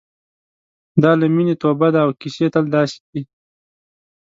[1.03, 3.21] دا له مینې توبه ده او کیسې تل داسې دي.